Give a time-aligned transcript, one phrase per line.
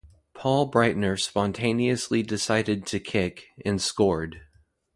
[0.33, 4.41] Paul Breitner spontaneously decided to kick, and scored.